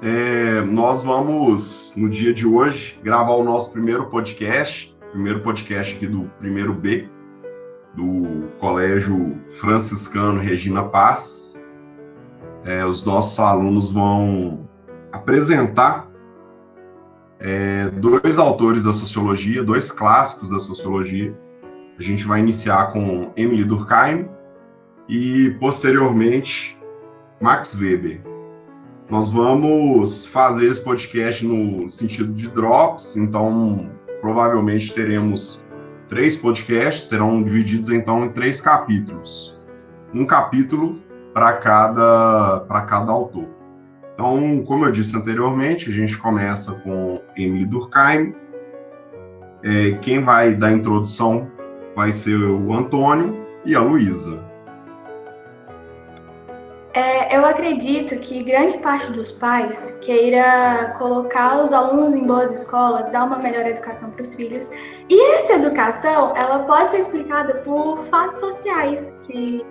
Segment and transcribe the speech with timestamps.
[0.00, 6.06] É, nós vamos, no dia de hoje, gravar o nosso primeiro podcast, primeiro podcast aqui
[6.06, 7.08] do primeiro B,
[7.94, 11.66] do Colégio Franciscano Regina Paz.
[12.64, 14.68] É, os nossos alunos vão
[15.10, 16.08] apresentar
[17.40, 21.36] é, dois autores da sociologia, dois clássicos da sociologia.
[21.98, 24.28] A gente vai iniciar com Emily Durkheim
[25.08, 26.78] e, posteriormente,
[27.40, 28.27] Max Weber.
[29.10, 33.90] Nós vamos fazer esse podcast no sentido de drops, então
[34.20, 35.64] provavelmente teremos
[36.10, 39.58] três podcasts, serão divididos então em três capítulos.
[40.12, 40.98] Um capítulo
[41.32, 43.46] para cada, para cada autor.
[44.12, 48.34] Então, como eu disse anteriormente, a gente começa com Emily Durkheim.
[49.62, 51.50] É, quem vai dar introdução
[51.96, 54.47] vai ser o Antônio e a Luísa.
[56.98, 63.06] É, eu acredito que grande parte dos pais queira colocar os alunos em boas escolas,
[63.12, 64.68] dar uma melhor educação para os filhos.
[65.08, 69.64] E essa educação, ela pode ser explicada por fatos sociais que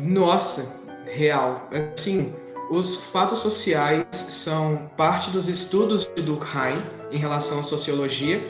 [0.00, 1.68] Nossa, real.
[1.72, 2.32] Assim,
[2.70, 8.46] os fatos sociais são parte dos estudos de Durkheim em relação à sociologia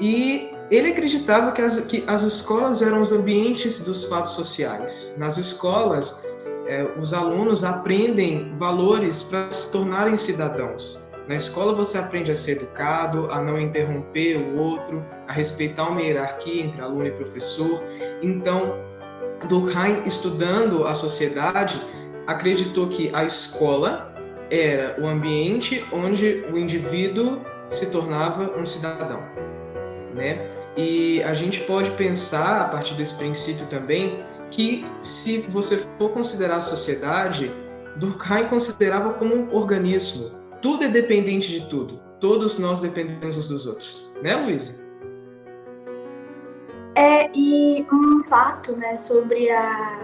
[0.00, 5.16] e ele acreditava que as, que as escolas eram os ambientes dos fatos sociais.
[5.18, 6.26] Nas escolas,
[6.66, 11.06] é, os alunos aprendem valores para se tornarem cidadãos.
[11.28, 16.00] Na escola você aprende a ser educado, a não interromper o outro, a respeitar uma
[16.00, 17.82] hierarquia entre aluno e professor.
[18.22, 18.74] Então,
[19.48, 21.80] Durkheim, estudando a sociedade,
[22.26, 24.08] acreditou que a escola
[24.50, 29.22] era o ambiente onde o indivíduo se tornava um cidadão.
[30.16, 30.48] Né?
[30.76, 36.56] E a gente pode pensar, a partir desse princípio também, que se você for considerar
[36.56, 37.52] a sociedade,
[37.96, 40.30] Durkheim considerava como um organismo.
[40.62, 42.00] Tudo é dependente de tudo.
[42.18, 44.16] Todos nós dependemos uns dos outros.
[44.22, 44.82] Né, Luísa?
[46.94, 49.98] É, e um fato né, sobre, a,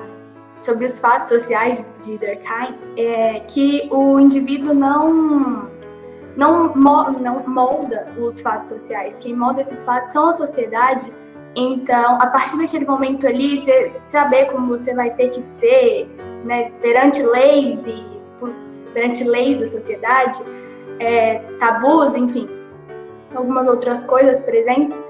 [0.60, 5.70] sobre os fatos sociais de Durkheim é que o indivíduo não,
[6.37, 9.19] não, não molda os fatos sociais.
[9.19, 11.12] Quem molda esses fatos são a sociedade.
[11.54, 16.09] Então, a partir daquele momento ali, você saber como você vai ter que ser
[16.44, 18.04] né, perante leis e
[18.94, 20.38] perante leis da sociedade,
[20.98, 22.48] é, tabus, enfim,
[23.34, 25.03] algumas outras coisas presentes,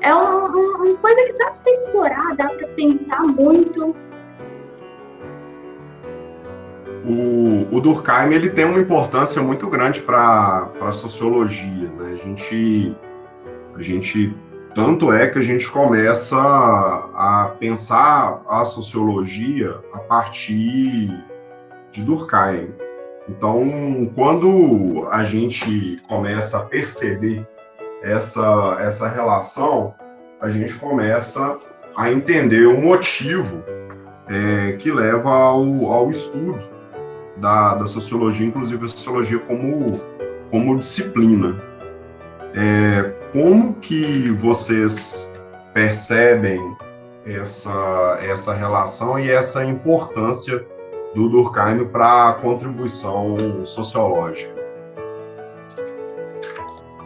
[0.00, 3.94] é um, um, uma coisa que dá para explorar, dá para pensar muito.
[7.08, 11.88] O, o Durkheim ele tem uma importância muito grande para a sociologia.
[11.96, 12.12] Né?
[12.12, 12.96] A, gente,
[13.74, 14.36] a gente,
[14.74, 21.08] tanto é que a gente começa a pensar a sociologia a partir
[21.90, 22.74] de Durkheim.
[23.26, 27.46] Então, quando a gente começa a perceber
[28.02, 29.94] essa, essa relação,
[30.42, 31.58] a gente começa
[31.96, 33.62] a entender o motivo
[34.28, 36.77] é, que leva ao, ao estudo
[37.40, 40.00] da, da, sociologia, inclusive a sociologia como,
[40.50, 41.60] como disciplina.
[42.54, 45.30] É, como que vocês
[45.74, 46.60] percebem
[47.24, 50.66] essa, essa relação e essa importância
[51.14, 54.54] do Durkheim para a contribuição sociológica?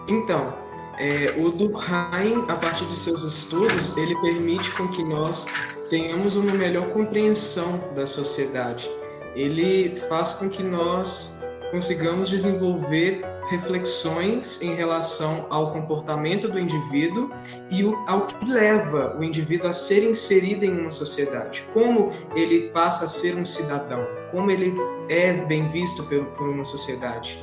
[0.09, 0.55] Então,
[0.99, 5.47] é, o Durkheim, a partir de seus estudos, ele permite com que nós
[5.91, 8.89] tenhamos uma melhor compreensão da sociedade.
[9.35, 17.31] Ele faz com que nós consigamos desenvolver reflexões em relação ao comportamento do indivíduo
[17.71, 23.07] e ao que leva o indivíduo a ser inserido em uma sociedade, como ele passa
[23.07, 24.75] a ser um cidadão, como ele
[25.09, 27.43] é bem visto por uma sociedade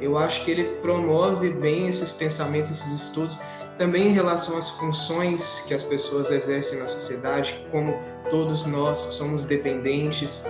[0.00, 3.38] eu acho que ele promove bem esses pensamentos, esses estudos,
[3.76, 7.94] também em relação às funções que as pessoas exercem na sociedade, como
[8.30, 10.44] todos nós somos dependentes.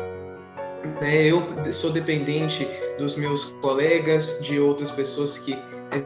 [1.00, 1.22] Né?
[1.25, 2.66] Eu sou dependente
[2.98, 5.58] dos meus colegas, de outras pessoas que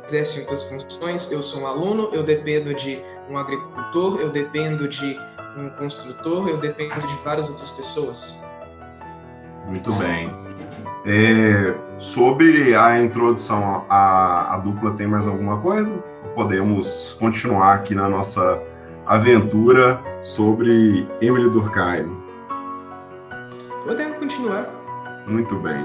[0.06, 1.30] exercem outras funções.
[1.30, 5.18] Eu sou um aluno, eu dependo de um agricultor, eu dependo de
[5.56, 8.44] um construtor, eu dependo de várias outras pessoas.
[9.66, 10.30] Muito bem.
[11.04, 15.92] É, sobre a introdução, a, a dupla tem mais alguma coisa?
[16.34, 18.60] Podemos continuar aqui na nossa
[19.06, 22.21] aventura sobre Emily Durkheim.
[23.84, 24.68] Podemos continuar.
[25.26, 25.84] Muito bem.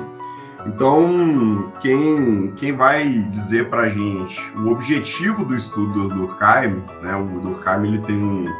[0.65, 7.15] Então, quem, quem vai dizer para a gente o objetivo do estudo do Durkheim, né?
[7.15, 8.53] O Durkheim ele tem um,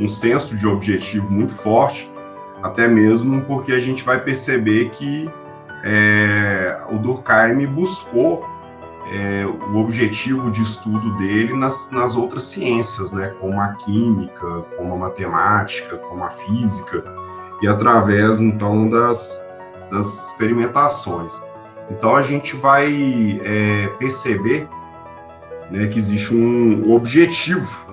[0.00, 2.10] um senso de objetivo muito forte,
[2.62, 5.30] até mesmo porque a gente vai perceber que
[5.84, 8.44] é, o Durkheim buscou
[9.12, 14.94] é, o objetivo de estudo dele nas, nas outras ciências, né, como a química, como
[14.94, 17.04] a matemática, como a física,
[17.62, 19.42] e através, então, das,
[19.90, 21.40] das experimentações.
[21.90, 24.68] Então, a gente vai é, perceber
[25.70, 27.86] né, que existe um objetivo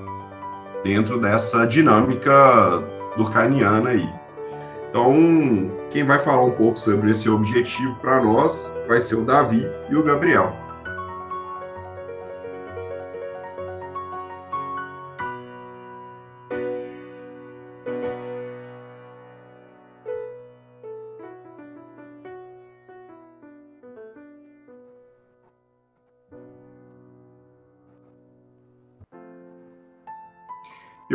[0.83, 2.83] dentro dessa dinâmica
[3.15, 4.09] durkheimiana aí.
[4.89, 9.67] Então, quem vai falar um pouco sobre esse objetivo para nós vai ser o Davi
[9.89, 10.68] e o Gabriel.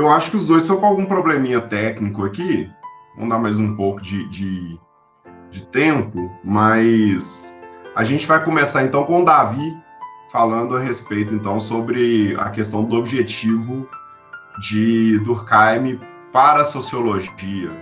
[0.04, 2.70] Eu acho que os dois estão com algum probleminha técnico aqui.
[3.14, 4.78] Vamos dar mais um pouco de, de,
[5.50, 7.58] de tempo, mas
[7.96, 9.74] a gente vai começar então com o Davi
[10.30, 13.88] falando a respeito então sobre a questão do objetivo
[14.60, 15.98] de Durkheim
[16.30, 17.72] para a sociologia.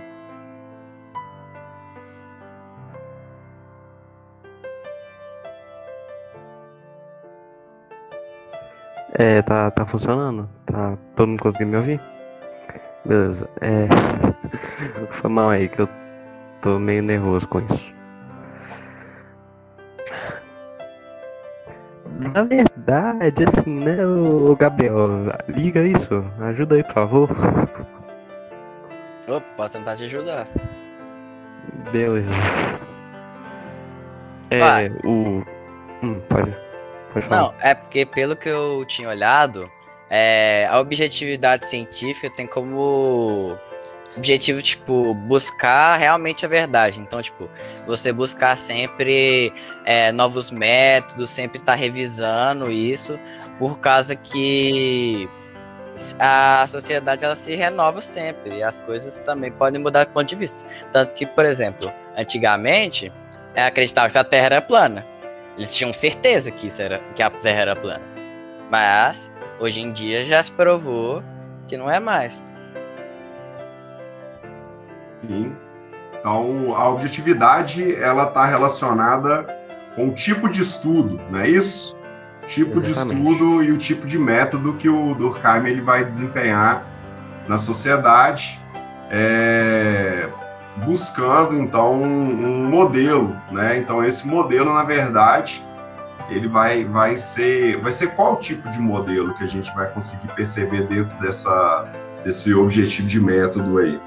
[9.11, 10.49] É, tá, tá funcionando?
[10.65, 12.12] Tá todo mundo conseguindo me ouvir?
[13.05, 13.49] Beleza.
[13.61, 13.87] É.
[15.11, 15.89] Foi mal aí que eu
[16.61, 17.93] tô meio nervoso com isso.
[22.19, 25.07] Na verdade, assim, né, o Gabriel,
[25.47, 27.29] liga isso, ajuda aí, por favor.
[29.27, 30.47] Opa, posso tentar te ajudar.
[31.91, 32.27] Beleza.
[34.49, 34.89] É, Vai.
[35.03, 35.43] o.
[36.03, 36.55] Hum, pode.
[37.29, 39.69] Não, é porque pelo que eu tinha olhado,
[40.15, 43.57] é, a objetividade científica tem como
[44.15, 46.99] objetivo, tipo, buscar realmente a verdade.
[46.99, 47.49] Então, tipo,
[47.87, 49.51] você buscar sempre
[49.83, 53.19] é, novos métodos, sempre estar tá revisando isso,
[53.57, 55.27] por causa que
[56.19, 60.35] a sociedade ela se renova sempre e as coisas também podem mudar de ponto de
[60.35, 60.63] vista.
[60.91, 63.11] Tanto que, por exemplo, antigamente,
[63.55, 65.03] é, acreditava que a Terra era plana.
[65.57, 68.13] Eles tinham certeza que, isso era, que a Terra era plana.
[68.69, 69.31] Mas,
[69.63, 71.23] hoje em dia, já se provou
[71.67, 72.45] que não é mais.
[75.15, 75.53] Sim.
[76.19, 79.47] Então, a objetividade, ela está relacionada
[79.95, 81.95] com o tipo de estudo, não é isso?
[82.47, 83.21] Tipo Exatamente.
[83.21, 86.85] de estudo e o tipo de método que o Durkheim ele vai desempenhar
[87.47, 88.59] na sociedade.
[89.09, 90.27] É,
[90.77, 93.77] buscando então um, modelo, né?
[93.77, 95.63] Então esse modelo, na verdade,
[96.33, 100.27] ele vai, vai ser vai ser qual tipo de modelo que a gente vai conseguir
[100.33, 101.85] perceber dentro dessa
[102.23, 103.99] desse objetivo de método aí?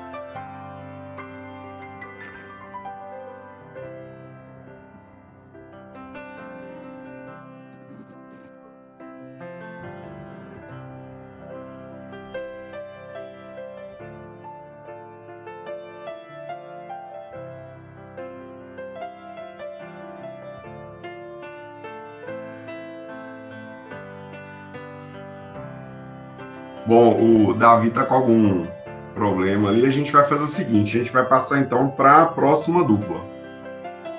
[27.19, 28.67] O Davi está com algum
[29.15, 29.87] problema ali.
[29.87, 33.21] A gente vai fazer o seguinte: a gente vai passar então para a próxima dupla,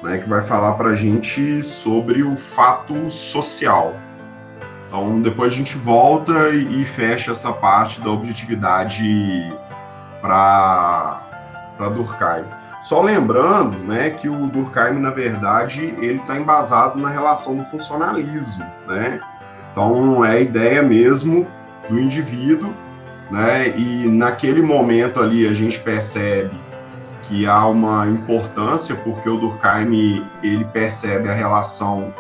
[0.03, 3.93] né, que vai falar para a gente sobre o fato social.
[4.87, 9.03] Então, depois a gente volta e, fecha essa parte da objetividade
[10.21, 11.19] para
[11.77, 12.45] Durkheim.
[12.83, 18.65] Só lembrando né, que o Durkheim, na verdade, ele está embasado na relação do funcionalismo.
[18.87, 19.19] Né?
[19.71, 21.45] Então, é a ideia mesmo
[21.89, 22.73] do indivíduo,
[23.29, 23.69] né?
[23.77, 26.55] E naquele momento ali a gente percebe
[27.23, 32.13] que há uma importância porque o Durkheim ele percebe a relação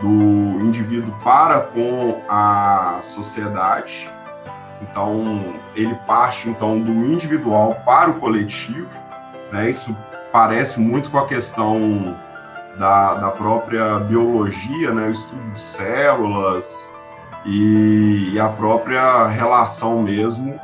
[0.00, 4.10] do indivíduo para com a sociedade.
[4.82, 8.88] Então ele parte então do individual para o coletivo,
[9.52, 9.70] né?
[9.70, 9.96] Isso
[10.32, 12.16] parece muito com a questão
[12.78, 15.08] da, da própria biologia, né?
[15.08, 16.92] O estudo de células,
[17.44, 20.60] e, e a própria relação mesmo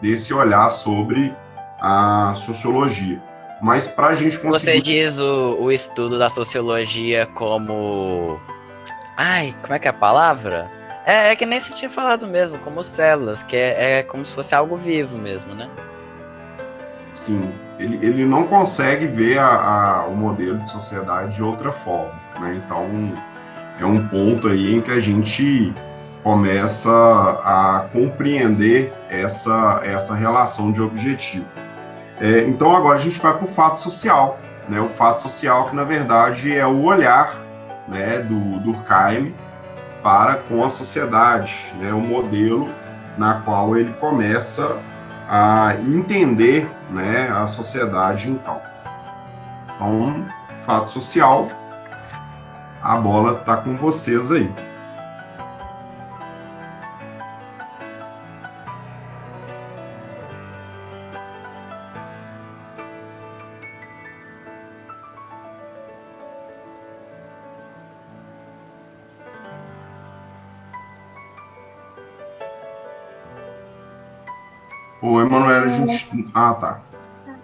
[0.00, 1.34] desse olhar sobre
[1.80, 3.20] a sociologia.
[3.60, 4.76] Mas para a gente conseguir.
[4.76, 8.40] Você diz o, o estudo da sociologia como.
[9.16, 10.70] Ai, como é que é a palavra?
[11.06, 14.34] É, é que nem se tinha falado mesmo, como células, que é, é como se
[14.34, 15.68] fosse algo vivo mesmo, né?
[17.12, 22.18] Sim, ele, ele não consegue ver a, a, o modelo de sociedade de outra forma,
[22.38, 22.62] né?
[22.64, 22.86] Então,
[23.78, 25.74] é um ponto aí em que a gente
[26.22, 26.90] começa
[27.44, 31.46] a compreender essa, essa relação de objetivo.
[32.20, 35.76] É, então agora a gente vai para o fato social, né, o fato social, que
[35.76, 37.34] na verdade é o olhar
[37.88, 39.34] né, do Durkheim
[40.02, 42.68] para com a sociedade, né, o modelo
[43.16, 44.76] na qual ele começa
[45.28, 48.60] a entender né, a sociedade então.
[49.74, 50.26] Então,
[50.66, 51.48] fato social,
[52.82, 54.50] a bola está com vocês aí.
[75.02, 76.26] O Emanuel, a gente.
[76.34, 76.80] Ah, tá.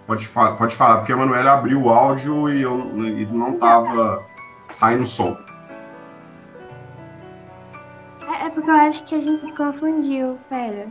[0.05, 4.23] Pode, pode falar, porque a Emanuel abriu o áudio e, eu, e não tava
[4.67, 5.37] saindo som.
[8.27, 10.87] É, é porque eu acho que a gente confundiu, pera.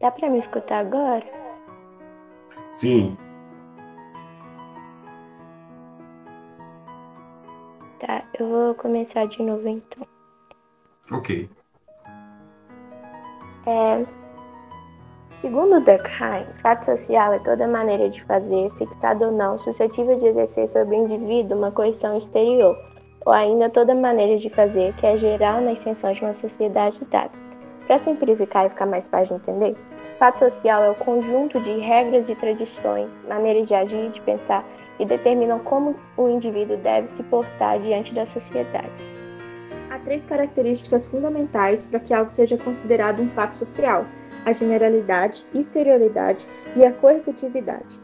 [0.00, 1.24] Dá para me escutar agora?
[2.70, 3.16] Sim.
[7.98, 10.06] Tá, eu vou começar de novo então.
[11.10, 11.50] Ok.
[13.66, 14.06] É,
[15.40, 20.68] segundo Durkheim, fato social é toda maneira de fazer, fixada ou não, suscetível de exercer
[20.68, 22.78] sobre o indivíduo uma coerção exterior,
[23.26, 27.47] ou ainda toda maneira de fazer que é geral na extensão de uma sociedade dada.
[27.88, 29.74] Para simplificar e ficar mais fácil de entender,
[30.18, 34.62] fato social é o conjunto de regras e tradições, maneiras de agir e de pensar
[34.98, 38.92] que determinam como o indivíduo deve se portar diante da sociedade.
[39.90, 44.04] Há três características fundamentais para que algo seja considerado um fato social:
[44.44, 47.98] a generalidade, exterioridade e a coercitividade.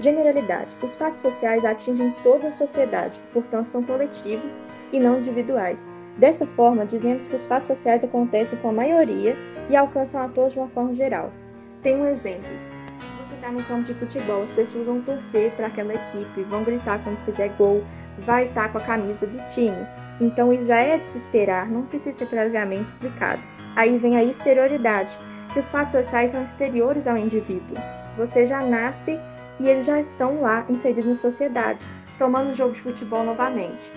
[0.00, 5.86] Generalidade: os fatos sociais atingem toda a sociedade, portanto, são coletivos e não individuais,
[6.18, 9.36] Dessa forma, dizemos que os fatos sociais acontecem com a maioria
[9.70, 11.32] e alcançam a todos de uma forma geral.
[11.80, 12.50] Tem um exemplo.
[12.98, 16.64] Se você está no campo de futebol, as pessoas vão torcer para aquela equipe, vão
[16.64, 17.84] gritar quando fizer gol,
[18.18, 19.86] vai estar com a camisa do time.
[20.20, 23.46] Então isso já é de se esperar, não precisa ser previamente explicado.
[23.76, 25.16] Aí vem a exterioridade,
[25.52, 27.76] que os fatos sociais são exteriores ao indivíduo.
[28.16, 29.20] Você já nasce
[29.60, 31.86] e eles já estão lá inseridos na sociedade,
[32.18, 33.92] tomando o jogo de futebol novamente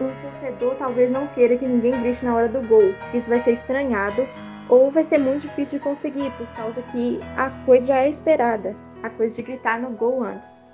[0.00, 2.94] um torcedor talvez não queira que ninguém grite na hora do gol.
[3.14, 4.26] Isso vai ser estranhado
[4.68, 8.74] ou vai ser muito difícil de conseguir, por causa que a coisa já é esperada,
[9.02, 10.64] a coisa de gritar no gol antes.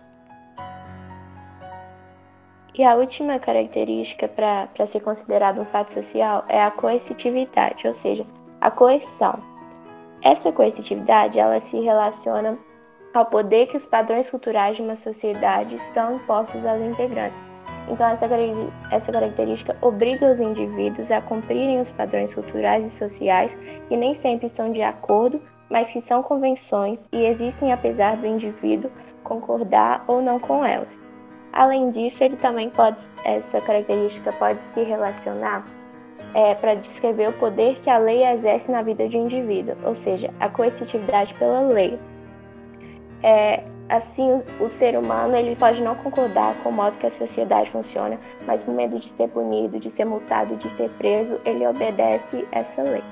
[2.74, 8.26] E a última característica para ser considerado um fato social é a coercitividade, ou seja,
[8.60, 9.42] a coerção.
[10.22, 12.58] Essa coercitividade ela se relaciona
[13.12, 17.51] ao poder que os padrões culturais de uma sociedade estão impostos aos integrantes
[17.88, 18.26] então, essa,
[18.90, 23.56] essa característica obriga os indivíduos a cumprirem os padrões culturais e sociais
[23.88, 28.90] que nem sempre estão de acordo, mas que são convenções e existem apesar do indivíduo
[29.24, 30.98] concordar ou não com elas.
[31.52, 35.66] Além disso, ele também pode, essa característica pode se relacionar
[36.34, 39.94] é, para descrever o poder que a lei exerce na vida de um indivíduo, ou
[39.94, 41.98] seja, a coercitividade pela lei.
[43.22, 47.70] É, Assim, o ser humano ele pode não concordar com o modo que a sociedade
[47.70, 52.48] funciona, mas por medo de ser punido, de ser multado, de ser preso, ele obedece
[52.52, 53.04] essa lei.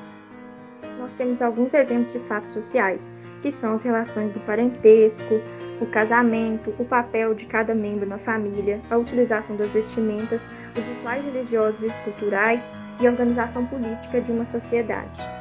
[0.98, 5.34] Nós temos alguns exemplos de fatos sociais, que são as relações do parentesco,
[5.82, 11.22] o casamento, o papel de cada membro na família, a utilização das vestimentas, os rituais
[11.22, 15.39] religiosos e culturais e a organização política de uma sociedade.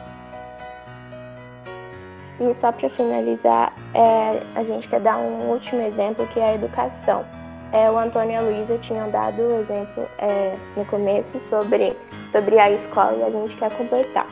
[2.39, 6.55] E só para finalizar, é, a gente quer dar um último exemplo que é a
[6.55, 7.25] educação.
[7.71, 11.95] É, o Antônio e a Luísa tinham dado o exemplo é, no começo sobre,
[12.31, 14.25] sobre a escola e a gente quer completar.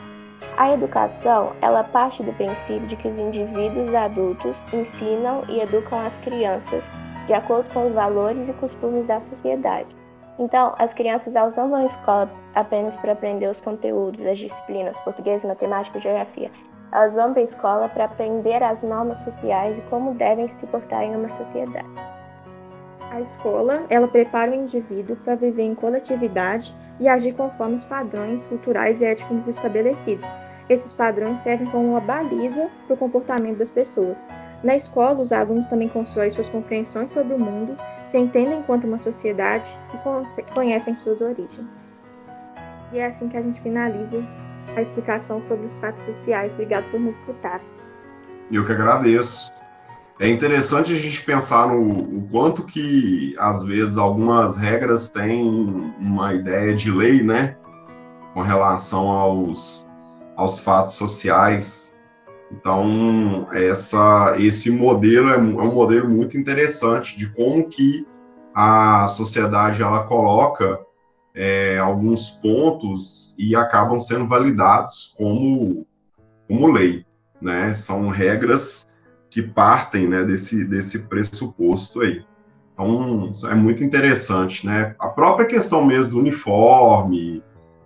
[0.56, 6.14] A educação, ela parte do princípio de que os indivíduos adultos ensinam e educam as
[6.18, 6.82] crianças
[7.28, 9.94] de acordo com os valores e costumes da sociedade.
[10.38, 14.96] Então, as crianças elas não vão à escola apenas para aprender os conteúdos, as disciplinas
[15.00, 16.50] português, matemática geografia.
[16.90, 21.02] Elas vão para a escola para aprender as normas sociais e como devem se portar
[21.02, 21.88] em uma sociedade.
[23.10, 28.46] A escola, ela prepara o indivíduo para viver em coletividade e agir conforme os padrões
[28.46, 30.30] culturais e éticos estabelecidos.
[30.68, 34.28] Esses padrões servem como uma baliza para o comportamento das pessoas.
[34.62, 38.98] Na escola, os alunos também constroem suas compreensões sobre o mundo, se entendem enquanto uma
[38.98, 41.88] sociedade e conhecem suas origens.
[42.92, 44.22] E é assim que a gente finaliza
[44.76, 46.52] a explicação sobre os fatos sociais.
[46.52, 47.60] Obrigado por me escutar.
[48.50, 49.52] Eu que agradeço.
[50.20, 56.74] É interessante a gente pensar no quanto que, às vezes, algumas regras têm uma ideia
[56.74, 57.56] de lei, né?
[58.34, 59.88] Com relação aos,
[60.36, 62.00] aos fatos sociais.
[62.50, 68.06] Então, essa, esse modelo é, é um modelo muito interessante de como que
[68.54, 70.80] a sociedade ela coloca
[71.40, 75.86] é, alguns pontos e acabam sendo validados como,
[76.48, 77.06] como lei,
[77.40, 77.72] né?
[77.72, 78.98] São regras
[79.30, 82.24] que partem né, desse, desse pressuposto aí.
[82.72, 84.96] Então, é muito interessante, né?
[84.98, 87.40] A própria questão mesmo do uniforme,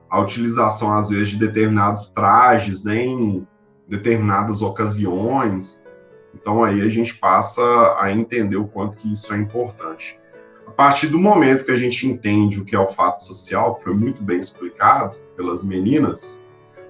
[0.09, 3.47] a utilização, às vezes, de determinados trajes em
[3.87, 5.87] determinadas ocasiões.
[6.35, 7.63] Então, aí a gente passa
[7.99, 10.19] a entender o quanto que isso é importante.
[10.67, 13.85] A partir do momento que a gente entende o que é o fato social, que
[13.85, 16.43] foi muito bem explicado pelas meninas,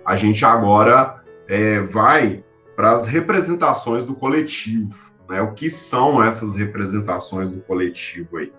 [0.04, 2.44] a gente agora é, vai
[2.76, 4.94] para as representações do coletivo.
[5.28, 5.40] Né?
[5.42, 8.52] O que são essas representações do coletivo aí?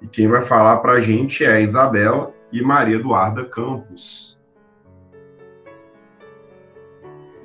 [0.00, 4.40] E quem vai falar para a gente é a Isabela e Maria Eduarda Campos.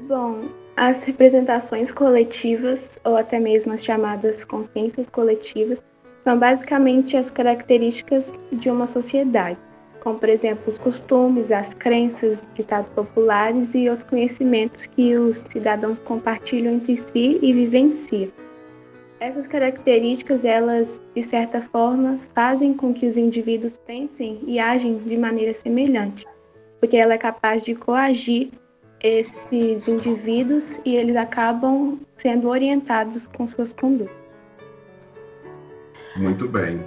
[0.08, 5.80] Bom, as representações coletivas, ou até mesmo as chamadas consciências coletivas,
[6.26, 9.58] são basicamente as características de uma sociedade
[10.06, 15.98] como por exemplo os costumes, as crenças, ditados populares e outros conhecimentos que os cidadãos
[15.98, 18.32] compartilham entre si e vivenciam.
[19.20, 25.18] Essas características, elas, de certa forma, fazem com que os indivíduos pensem e agem de
[25.18, 26.24] maneira semelhante,
[26.80, 28.50] porque ela é capaz de coagir
[29.02, 29.48] esses
[29.88, 34.25] indivíduos e eles acabam sendo orientados com suas condutas.
[36.16, 36.80] Muito bem.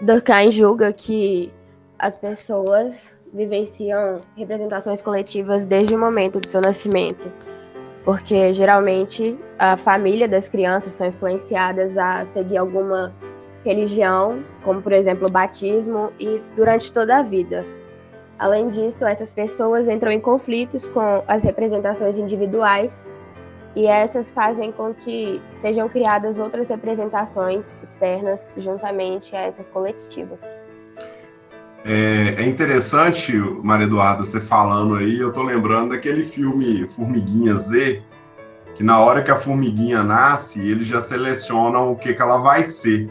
[0.00, 1.52] Durkheim julga que
[1.98, 7.30] as pessoas vivenciam representações coletivas desde o momento do seu nascimento,
[8.04, 13.12] porque geralmente a família das crianças são influenciadas a seguir alguma
[13.64, 17.64] religião, como por exemplo o batismo, e durante toda a vida.
[18.38, 23.04] Além disso, essas pessoas entram em conflitos com as representações individuais
[23.74, 30.40] e essas fazem com que sejam criadas outras representações externas juntamente a essas coletivas.
[31.84, 38.02] É, é interessante, Maria Eduarda, você falando aí, eu tô lembrando daquele filme Formiguinha Z,
[38.74, 42.64] que na hora que a formiguinha nasce, eles já selecionam o que, que ela vai
[42.64, 43.06] ser.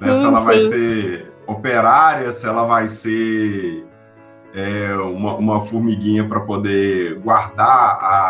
[0.00, 0.12] Né?
[0.12, 0.44] Sim, se ela sim.
[0.44, 3.86] vai ser operária, se ela vai ser
[4.54, 8.29] é, uma, uma, formiguinha para poder guardar a, a,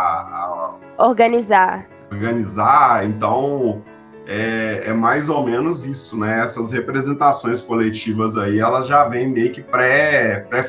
[1.01, 1.87] organizar.
[2.11, 3.83] Organizar então
[4.27, 6.41] é, é, mais ou menos isso né?
[6.41, 10.63] Essas representações coletivas aí elas já vêm meio que pré pré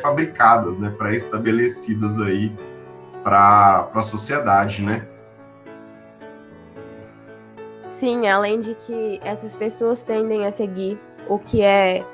[0.80, 0.94] né?
[0.98, 2.52] Pré estabelecidas aí
[3.24, 5.08] para a sociedade né?
[7.89, 12.06] Sim além de que essas pessoas tendem a seguir o que é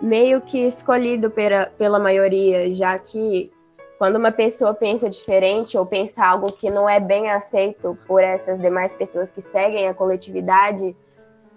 [0.00, 3.50] meio que escolhido pela, pela maioria, já que
[3.98, 8.60] quando uma pessoa pensa diferente ou pensa algo que não é bem aceito por essas
[8.60, 10.96] demais pessoas que seguem a coletividade,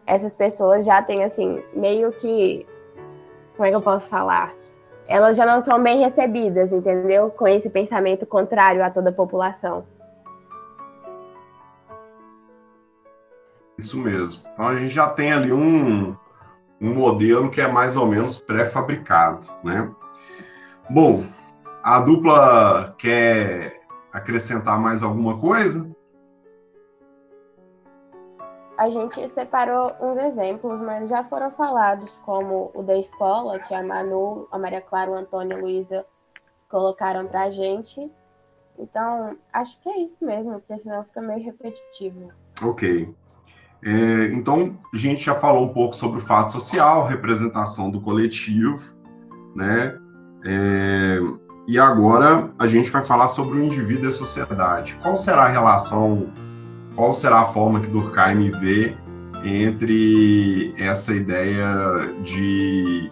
[0.05, 2.65] essas pessoas já têm assim, meio que
[3.57, 4.53] como é que eu posso falar?
[5.07, 7.31] Elas já não são bem recebidas, entendeu?
[7.31, 9.83] Com esse pensamento contrário a toda a população.
[13.77, 14.43] Isso mesmo.
[14.53, 16.15] Então a gente já tem ali um,
[16.79, 19.89] um modelo que é mais ou menos pré-fabricado, né?
[20.89, 21.23] Bom,
[21.87, 25.89] a dupla quer acrescentar mais alguma coisa?
[28.77, 33.81] A gente separou uns exemplos, mas já foram falados, como o da escola, que a
[33.81, 36.05] Manu, a Maria Clara, o Antônio e a Luísa
[36.69, 38.11] colocaram para a gente.
[38.77, 42.33] Então, acho que é isso mesmo, porque senão fica meio repetitivo.
[42.61, 43.15] Ok.
[43.81, 48.93] É, então, a gente já falou um pouco sobre o fato social, representação do coletivo,
[49.55, 49.97] né?
[50.45, 54.97] É, e agora a gente vai falar sobre o indivíduo e a sociedade.
[55.03, 56.27] Qual será a relação,
[56.95, 58.95] qual será a forma que Durkheim vê
[59.43, 63.11] entre essa ideia de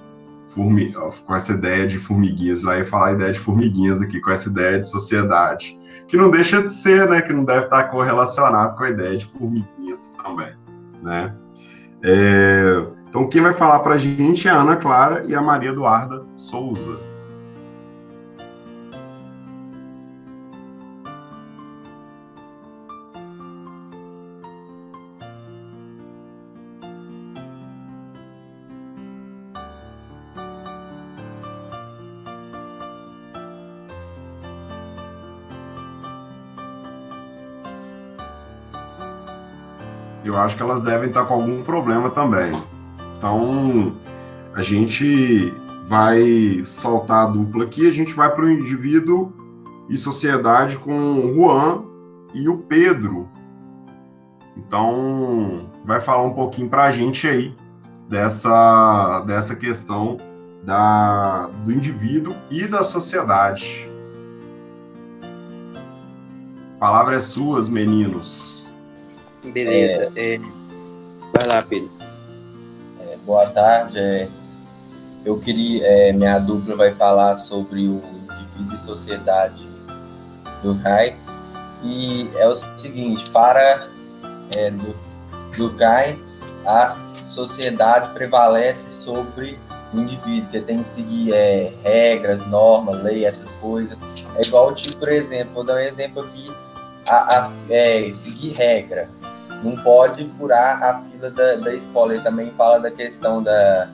[1.25, 4.47] com essa ideia de formiguinhas, lá ia falar a ideia de formiguinhas aqui, com essa
[4.47, 8.85] ideia de sociedade, que não deixa de ser, né, que não deve estar correlacionado com
[8.85, 10.53] a ideia de formiguinhas também,
[11.03, 11.35] né?
[12.01, 15.71] É, então, quem vai falar para a gente é a Ana Clara e a Maria
[15.71, 16.97] Eduarda Souza.
[40.35, 42.51] Eu acho que elas devem estar com algum problema também.
[43.17, 43.93] Então,
[44.53, 45.53] a gente
[45.87, 49.31] vai saltar a dupla aqui, a gente vai para o indivíduo
[49.89, 51.83] e sociedade com o Juan
[52.33, 53.29] e o Pedro.
[54.57, 57.55] Então, vai falar um pouquinho para a gente aí
[58.09, 60.17] dessa, dessa questão
[60.63, 63.89] da, do indivíduo e da sociedade.
[66.79, 68.64] Palavras é suas, meninos.
[69.51, 70.11] Beleza.
[70.15, 70.35] É...
[70.35, 70.37] É...
[70.37, 71.91] Vai lá, Pedro.
[73.01, 73.97] É, boa tarde.
[73.99, 74.27] É,
[75.25, 75.85] eu queria.
[75.85, 79.67] É, minha dupla vai falar sobre o indivíduo e sociedade
[80.63, 81.15] do Rai.
[81.83, 83.87] E é o seguinte, para
[84.55, 84.95] é, do,
[85.57, 86.17] do Kai,
[86.65, 86.97] a
[87.29, 89.59] sociedade prevalece sobre
[89.93, 93.97] o indivíduo, que tem que seguir é, regras, normas, lei, essas coisas.
[94.35, 96.51] É igual, tipo, por exemplo, vou dar um exemplo aqui,
[97.05, 99.09] a, a é, seguir regra
[99.63, 102.13] não pode furar a fila da, da escola.
[102.13, 103.89] Ele também fala da questão da,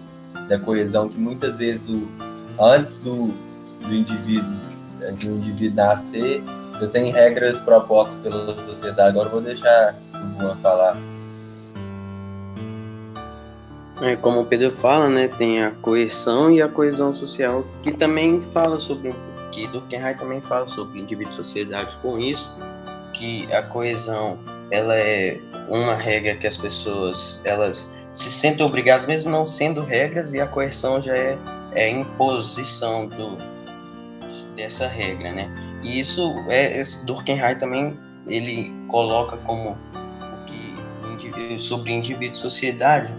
[0.48, 2.08] da coesão, que muitas vezes o,
[2.60, 3.28] antes do,
[3.82, 4.72] do indivíduo
[5.18, 6.44] de um indivíduo nascer,
[6.80, 9.10] eu tenho regras propostas pela sociedade.
[9.10, 10.98] Agora vou deixar o Juan falar.
[14.02, 18.42] É, como o Pedro fala, né, tem a coerção e a coesão social, que também
[18.52, 19.14] fala sobre,
[19.52, 21.96] que Durkheim também fala sobre indivíduo e sociedade.
[22.02, 22.52] Com isso,
[23.14, 24.40] que a coesão
[24.72, 30.34] ela é uma regra que as pessoas elas se sentem obrigadas, mesmo não sendo regras,
[30.34, 31.38] e a coerção já é,
[31.74, 33.38] é imposição do,
[34.56, 35.50] dessa regra, né?
[35.82, 43.14] E isso é, Durkheim também ele coloca como o que sobre indivíduo e sociedade,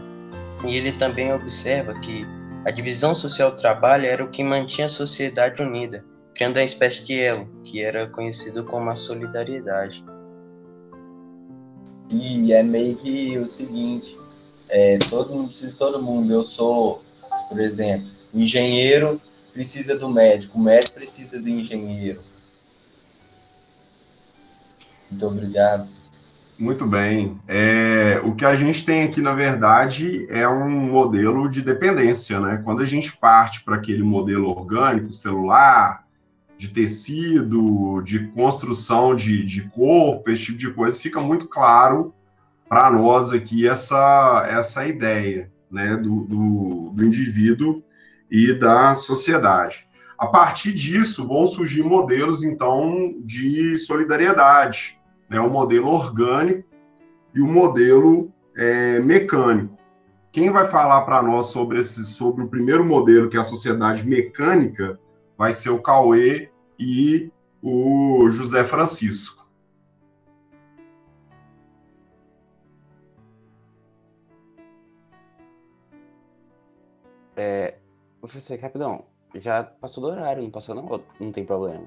[0.65, 2.27] e ele também observa que
[2.65, 7.05] a divisão social do trabalho era o que mantinha a sociedade unida, criando a espécie
[7.05, 10.05] de elo, que era conhecido como a solidariedade.
[12.12, 14.14] E é meio que o seguinte,
[14.68, 16.31] é, todo mundo precisa todo mundo.
[16.31, 17.03] Eu sou,
[17.48, 19.18] por exemplo, o engenheiro
[19.53, 22.20] precisa do médico, o médico precisa do engenheiro.
[25.11, 25.88] Muito obrigado.
[26.59, 27.38] Muito bem.
[27.48, 32.61] É, o que a gente tem aqui, na verdade, é um modelo de dependência, né?
[32.62, 36.07] Quando a gente parte para aquele modelo orgânico, celular,
[36.62, 42.14] de tecido, de construção de, de corpo, esse tipo de coisa, fica muito claro
[42.68, 47.83] para nós aqui essa, essa ideia né, do, do, do indivíduo
[48.31, 49.88] e da sociedade.
[50.16, 54.96] A partir disso, vão surgir modelos, então, de solidariedade,
[55.29, 56.68] né, o modelo orgânico
[57.35, 59.77] e o modelo é, mecânico.
[60.31, 64.07] Quem vai falar para nós sobre, esse, sobre o primeiro modelo, que é a sociedade
[64.07, 64.96] mecânica,
[65.37, 67.31] vai ser o Cauê e
[67.63, 69.43] o José Francisco.
[77.37, 77.79] É,
[78.21, 79.05] professor, rapidão,
[79.35, 81.03] já passou do horário, não passou não?
[81.19, 81.87] Não tem problema.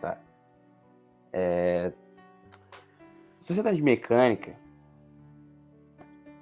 [0.00, 0.18] Tá.
[1.32, 1.92] É...
[3.40, 4.56] Sociedade mecânica.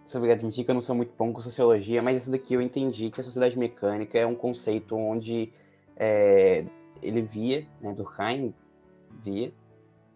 [0.04, 2.62] Você vai admitir que eu não sou muito bom com sociologia, mas isso daqui eu
[2.62, 5.52] entendi que a sociedade mecânica é um conceito onde
[5.96, 6.64] é,
[7.02, 8.54] ele via, né, Durkheim
[9.22, 9.52] via,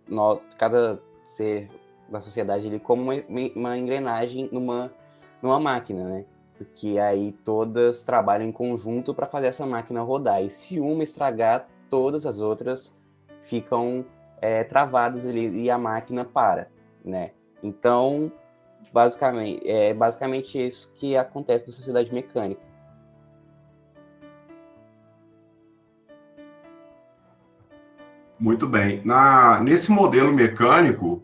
[0.08, 1.70] nós, cada ser
[2.08, 3.14] da sociedade ele como uma,
[3.54, 4.92] uma engrenagem numa,
[5.40, 6.24] numa máquina, né?
[6.58, 10.42] Porque aí todas trabalham em conjunto para fazer essa máquina rodar.
[10.42, 12.94] E se uma estragar, todas as outras
[13.40, 14.04] ficam
[14.40, 16.68] é, travadas ali e a máquina para,
[17.04, 17.30] né?
[17.62, 18.30] Então,
[18.92, 22.60] basicamente, é basicamente isso que acontece na sociedade mecânica.
[28.40, 29.02] Muito bem.
[29.04, 31.22] Na, nesse modelo mecânico,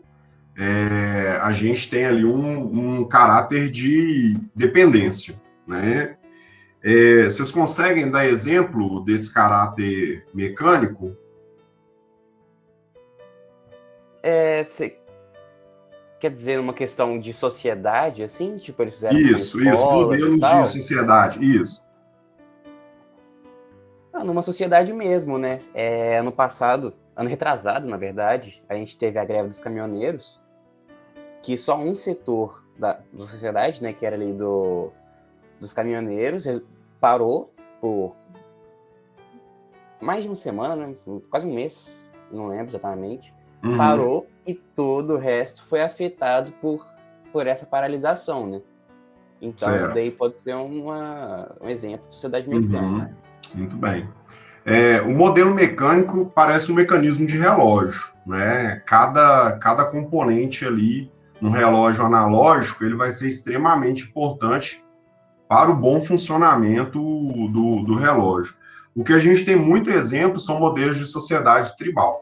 [0.55, 6.15] é, a gente tem ali um, um caráter de dependência, né?
[6.83, 11.17] É, vocês conseguem dar exemplo desse caráter mecânico?
[14.21, 14.61] É.
[16.19, 18.57] Quer dizer, uma questão de sociedade, assim?
[18.57, 21.85] Tipo, eles fizeram Isso, isso, modelos de sociedade, isso.
[24.13, 25.61] Ah, numa sociedade mesmo, né?
[25.73, 30.39] É, ano passado, ano retrasado, na verdade, a gente teve a greve dos caminhoneiros,
[31.41, 34.91] que só um setor da, da sociedade, né, que era ali do,
[35.59, 36.45] dos caminhoneiros,
[36.99, 37.51] parou
[37.81, 38.15] por
[39.99, 40.95] mais de uma semana, né,
[41.31, 43.77] quase um mês, não lembro exatamente, uhum.
[43.77, 46.85] parou e todo o resto foi afetado por,
[47.31, 48.61] por essa paralisação, né?
[49.41, 49.85] Então certo.
[49.85, 52.83] isso daí pode ser uma, um exemplo de sociedade mecânica.
[52.83, 53.59] Uhum.
[53.59, 54.07] Muito bem.
[54.69, 58.81] É, o modelo mecânico parece um mecanismo de relógio, né?
[58.85, 64.83] Cada, cada componente ali no relógio analógico ele vai ser extremamente importante
[65.47, 68.55] para o bom funcionamento do, do relógio.
[68.93, 72.21] O que a gente tem muito exemplo são modelos de sociedade tribal.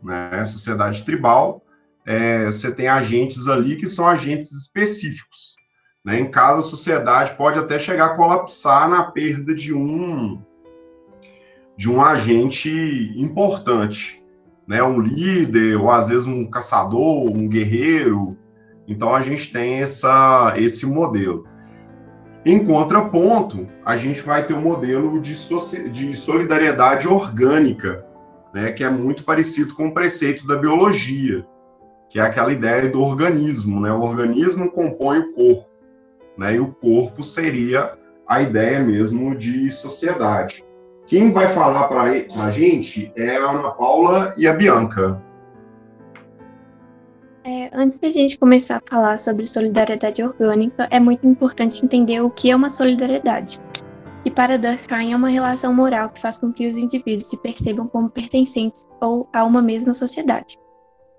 [0.00, 0.44] Né?
[0.44, 1.60] Sociedade tribal,
[2.06, 5.56] é, você tem agentes ali que são agentes específicos.
[6.04, 6.20] Né?
[6.20, 10.40] Em casa, a sociedade pode até chegar a colapsar na perda de um
[11.80, 12.70] de um agente
[13.16, 14.22] importante,
[14.68, 14.82] né?
[14.82, 18.36] Um líder ou às vezes um caçador, um guerreiro.
[18.86, 21.46] Então a gente tem essa esse modelo.
[22.44, 25.34] Em contraponto, a gente vai ter um modelo de,
[25.90, 28.04] de solidariedade orgânica,
[28.52, 31.46] né, que é muito parecido com o preceito da biologia,
[32.10, 33.90] que é aquela ideia do organismo, né?
[33.90, 35.70] O organismo compõe o corpo,
[36.36, 36.56] né?
[36.56, 37.96] E o corpo seria
[38.28, 40.62] a ideia mesmo de sociedade.
[41.10, 45.20] Quem vai falar para a gente é a Ana Paula e a Bianca.
[47.44, 52.30] É, antes da gente começar a falar sobre solidariedade orgânica, é muito importante entender o
[52.30, 53.60] que é uma solidariedade
[54.24, 57.88] e para Durkheim é uma relação moral que faz com que os indivíduos se percebam
[57.88, 60.56] como pertencentes ou a uma mesma sociedade.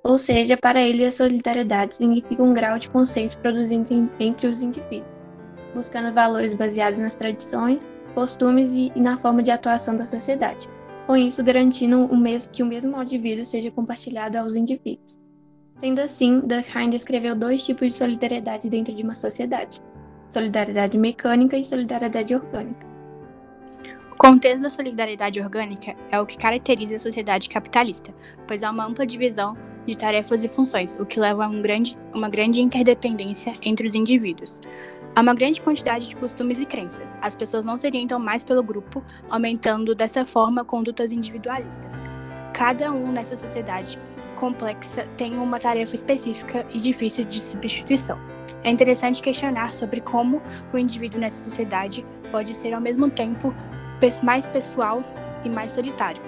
[0.06, 5.20] Ou seja, para ele a solidariedade significa um grau de consenso produzido entre os indivíduos,
[5.76, 10.68] buscando valores baseados nas tradições, costumes e, na forma de atuação da sociedade,
[11.08, 15.18] com isso garantindo o mesmo, que o mesmo modo de vida seja compartilhado aos indivíduos.
[15.78, 19.82] Sendo assim, Durkheim descreveu dois tipos de solidariedade dentro de uma sociedade:
[20.30, 22.92] solidariedade mecânica e solidariedade orgânica
[24.22, 28.14] contexto da solidariedade orgânica é o que caracteriza a sociedade capitalista,
[28.48, 31.98] pois há uma ampla divisão de tarefas e funções, o que leva a um grande,
[32.14, 34.62] uma grande interdependência entre os indivíduos.
[35.14, 37.18] Há uma grande quantidade de costumes e crenças.
[37.22, 41.96] As pessoas não se orientam mais pelo grupo, aumentando dessa forma condutas individualistas.
[42.54, 44.00] Cada um nessa sociedade
[44.38, 48.18] complexa tem uma tarefa específica e difícil de substituição.
[48.64, 50.42] É interessante questionar sobre como
[50.74, 53.54] o indivíduo nessa sociedade pode ser ao mesmo tempo
[54.24, 55.04] mais pessoal
[55.44, 56.22] e mais solitário.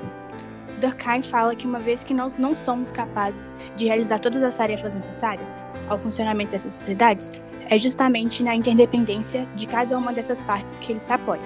[0.82, 4.93] Durkheim fala que uma vez que nós não somos capazes de realizar todas as tarefas
[4.93, 5.56] necessárias
[5.89, 7.32] ao funcionamento dessas sociedades,
[7.69, 11.41] é justamente na interdependência de cada uma dessas partes que ele se apoia.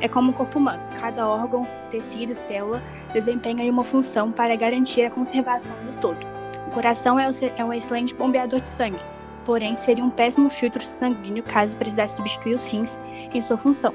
[0.00, 5.10] É como o corpo humano, cada órgão, tecido, célula desempenha uma função para garantir a
[5.10, 6.18] conservação do todo.
[6.68, 9.00] O coração é um excelente bombeador de sangue,
[9.44, 12.98] porém seria um péssimo filtro sanguíneo caso precisasse substituir os rins
[13.32, 13.92] em sua função.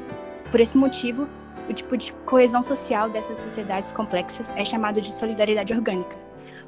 [0.52, 1.28] Por esse motivo,
[1.70, 6.18] o tipo de coesão social dessas sociedades complexas é chamado de solidariedade orgânica.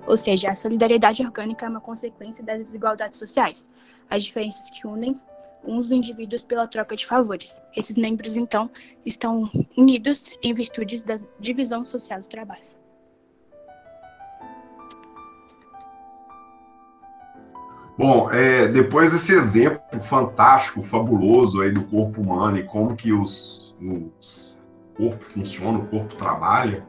[0.07, 3.67] Ou seja, a solidariedade orgânica é uma consequência das desigualdades sociais,
[4.09, 5.19] as diferenças que unem
[5.63, 7.59] uns indivíduos pela troca de favores.
[7.75, 8.69] Esses membros, então,
[9.05, 12.75] estão unidos em virtude da divisão social do trabalho.
[17.97, 23.73] Bom, é, depois desse exemplo fantástico, fabuloso aí do corpo humano e como que os,
[23.81, 24.61] os
[24.97, 26.85] corpo funciona, o corpo trabalha,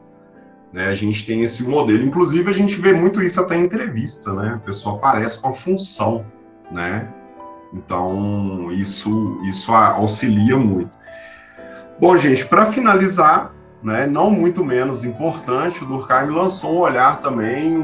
[0.71, 2.03] né, a gente tem esse modelo.
[2.03, 4.53] Inclusive, a gente vê muito isso até em entrevista, né?
[4.55, 6.25] A pessoa aparece com a função,
[6.71, 7.07] né?
[7.73, 10.91] Então, isso, isso auxilia muito.
[11.99, 13.53] Bom, gente, para finalizar,
[13.83, 17.75] né, não muito menos importante, o Durkheim lançou um olhar também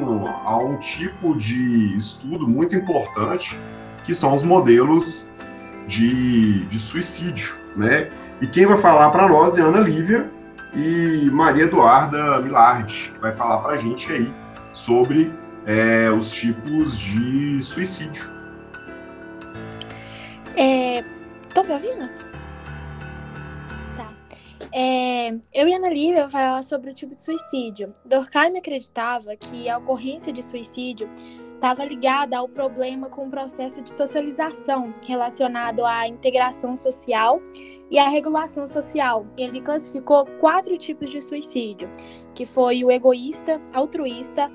[0.46, 3.60] a um tipo de estudo muito importante,
[4.04, 5.30] que são os modelos
[5.88, 8.10] de, de suicídio, né?
[8.42, 10.30] E quem vai falar para nós é Ana Lívia
[10.76, 14.34] e Maria Eduarda Milard, que vai falar para a gente aí
[14.74, 15.32] sobre
[15.66, 18.24] é, os tipos de suicídio.
[20.56, 21.04] É,
[21.54, 22.10] tô me ouvindo?
[23.96, 24.14] Tá.
[24.72, 27.94] É, eu e Ana Lívia falar sobre o tipo de suicídio.
[28.06, 31.10] Durkheim acreditava que a ocorrência de suicídio
[31.64, 37.42] estava ligada ao problema com o processo de socialização relacionado à integração social
[37.90, 39.26] e à regulação social.
[39.38, 41.90] Ele classificou quatro tipos de suicídio,
[42.36, 44.52] que foi o egoísta, altruísta,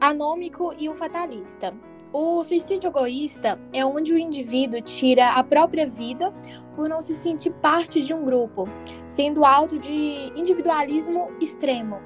[0.00, 1.74] anômico e o fatalista.
[2.14, 6.32] O suicídio egoísta é onde o indivíduo tira a própria vida
[6.74, 8.66] por não se sentir parte de um grupo,
[9.06, 12.00] sendo alto de individualismo extremo.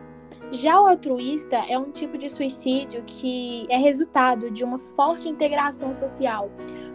[0.52, 5.92] Já o altruísta é um tipo de suicídio que é resultado de uma forte integração
[5.92, 6.50] social,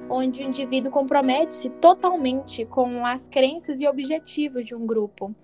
[0.09, 5.35] onde o indivíduo compromete-se totalmente com as crenças e objetivos de um grupo.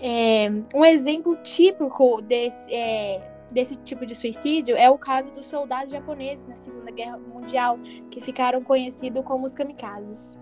[0.00, 3.20] É, um exemplo típico desse, é,
[3.52, 7.78] desse tipo de suicídio é o caso dos soldados japoneses na Segunda Guerra Mundial,
[8.10, 10.32] que ficaram conhecidos como os kamikazes.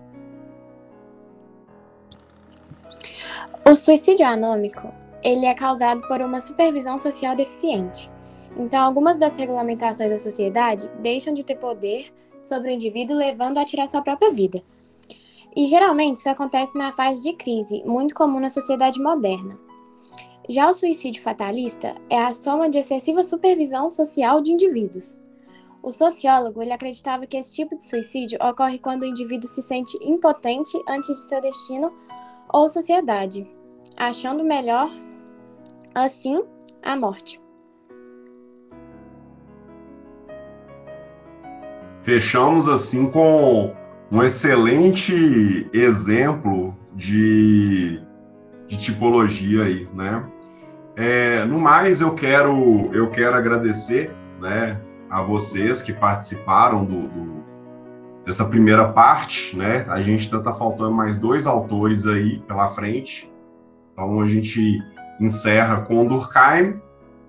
[3.68, 8.10] O suicídio anômico, ele é causado por uma supervisão social deficiente.
[8.56, 13.64] Então, algumas das regulamentações da sociedade deixam de ter poder sobre o indivíduo, levando a
[13.64, 14.62] tirar sua própria vida.
[15.54, 19.58] E geralmente isso acontece na fase de crise, muito comum na sociedade moderna.
[20.48, 25.16] Já o suicídio fatalista é a soma de excessiva supervisão social de indivíduos.
[25.82, 29.96] O sociólogo ele acreditava que esse tipo de suicídio ocorre quando o indivíduo se sente
[30.02, 31.92] impotente antes de seu destino
[32.52, 33.48] ou sociedade,
[33.96, 34.90] achando melhor,
[35.94, 36.42] assim,
[36.82, 37.40] a morte.
[42.02, 43.74] Fechamos assim com
[44.10, 48.02] um excelente exemplo de,
[48.66, 50.24] de tipologia aí, né?
[50.96, 57.40] É, no mais, eu quero, eu quero agradecer né, a vocês que participaram do, do
[58.24, 59.56] dessa primeira parte.
[59.56, 59.84] Né?
[59.88, 63.30] A gente ainda está faltando mais dois autores aí pela frente.
[63.92, 64.82] Então, a gente
[65.20, 66.80] encerra com Durkheim,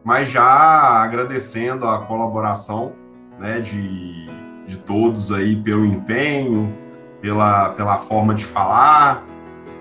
[0.04, 2.94] mas já agradecendo a colaboração
[3.38, 4.28] né, de,
[4.68, 6.76] de todos aí pelo empenho,
[7.22, 9.24] pela, pela forma de falar,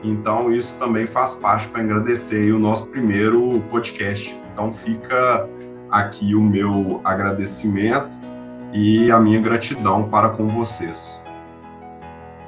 [0.03, 4.38] então, isso também faz parte para agradecer o nosso primeiro podcast.
[4.53, 5.49] Então, fica
[5.90, 8.18] aqui o meu agradecimento
[8.73, 11.31] e a minha gratidão para com vocês.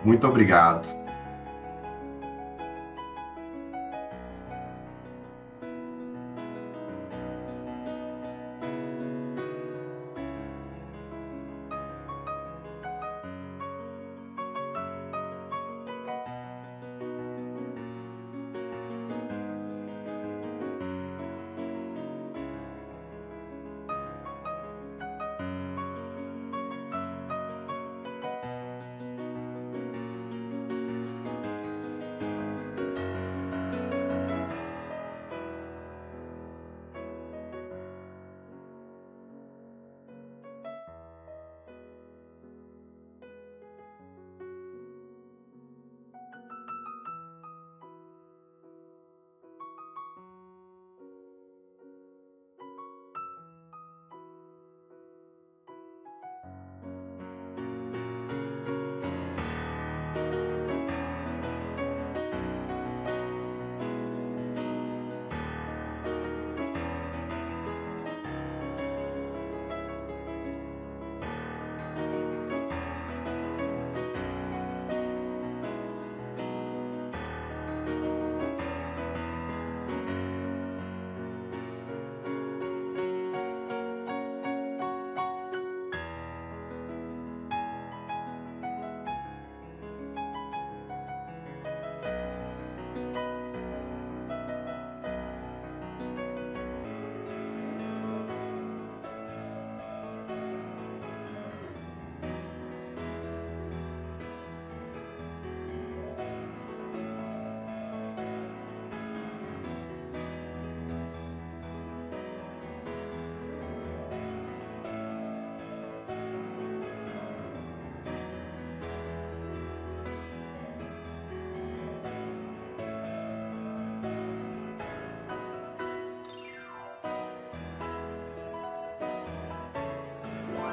[0.04, 1.01] Muito obrigado.